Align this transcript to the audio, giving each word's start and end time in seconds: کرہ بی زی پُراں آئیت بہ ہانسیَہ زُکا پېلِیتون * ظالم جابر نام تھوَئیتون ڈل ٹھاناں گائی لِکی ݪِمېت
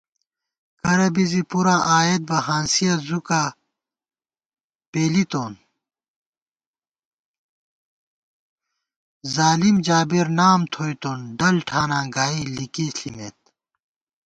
کرہ 0.81 1.07
بی 1.13 1.23
زی 1.31 1.41
پُراں 1.49 1.81
آئیت 1.97 2.21
بہ 2.29 2.37
ہانسیَہ 2.47 2.95
زُکا 3.07 3.41
پېلِیتون 4.91 5.53
* 7.21 9.31
ظالم 9.35 9.75
جابر 9.85 10.27
نام 10.39 10.59
تھوَئیتون 10.71 11.19
ڈل 11.37 11.55
ٹھاناں 11.67 12.05
گائی 12.15 12.39
لِکی 12.55 12.87
ݪِمېت 12.97 13.37